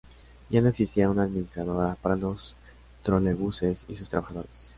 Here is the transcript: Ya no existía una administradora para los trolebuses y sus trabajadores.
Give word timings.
Ya 0.49 0.61
no 0.61 0.69
existía 0.69 1.11
una 1.11 1.21
administradora 1.21 1.93
para 2.01 2.15
los 2.15 2.55
trolebuses 3.03 3.85
y 3.87 3.93
sus 3.95 4.09
trabajadores. 4.09 4.67